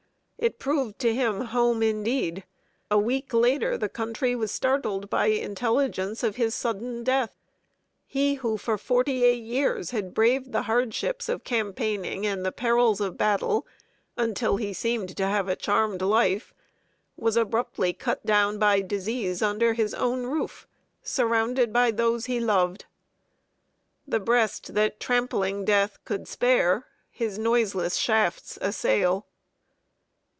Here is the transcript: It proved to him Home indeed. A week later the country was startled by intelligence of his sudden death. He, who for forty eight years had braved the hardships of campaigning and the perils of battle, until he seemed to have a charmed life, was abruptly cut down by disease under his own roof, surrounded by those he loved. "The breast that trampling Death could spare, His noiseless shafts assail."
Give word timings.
It 0.41 0.57
proved 0.57 0.97
to 1.01 1.13
him 1.13 1.41
Home 1.41 1.83
indeed. 1.83 2.45
A 2.89 2.97
week 2.97 3.31
later 3.31 3.77
the 3.77 3.87
country 3.87 4.35
was 4.35 4.51
startled 4.51 5.07
by 5.07 5.27
intelligence 5.27 6.23
of 6.23 6.35
his 6.35 6.55
sudden 6.55 7.03
death. 7.03 7.35
He, 8.07 8.33
who 8.33 8.57
for 8.57 8.75
forty 8.79 9.23
eight 9.23 9.43
years 9.43 9.91
had 9.91 10.15
braved 10.15 10.51
the 10.51 10.63
hardships 10.63 11.29
of 11.29 11.43
campaigning 11.43 12.25
and 12.25 12.43
the 12.43 12.51
perils 12.51 12.99
of 12.99 13.19
battle, 13.19 13.67
until 14.17 14.57
he 14.57 14.73
seemed 14.73 15.15
to 15.17 15.27
have 15.27 15.47
a 15.47 15.55
charmed 15.55 16.01
life, 16.01 16.55
was 17.15 17.37
abruptly 17.37 17.93
cut 17.93 18.25
down 18.25 18.57
by 18.57 18.81
disease 18.81 19.43
under 19.43 19.73
his 19.75 19.93
own 19.93 20.25
roof, 20.25 20.67
surrounded 21.03 21.71
by 21.71 21.91
those 21.91 22.25
he 22.25 22.39
loved. 22.39 22.85
"The 24.07 24.19
breast 24.19 24.73
that 24.73 24.99
trampling 24.99 25.65
Death 25.65 25.99
could 26.03 26.27
spare, 26.27 26.87
His 27.11 27.37
noiseless 27.37 27.95
shafts 27.95 28.57
assail." 28.59 29.27